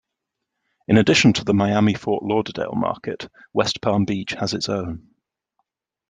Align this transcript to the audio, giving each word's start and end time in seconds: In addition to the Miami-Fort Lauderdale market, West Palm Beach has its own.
In 0.87 0.97
addition 0.97 1.31
to 1.33 1.43
the 1.43 1.53
Miami-Fort 1.53 2.23
Lauderdale 2.23 2.73
market, 2.73 3.29
West 3.53 3.83
Palm 3.83 4.05
Beach 4.05 4.31
has 4.31 4.55
its 4.55 4.67
own. 4.67 5.09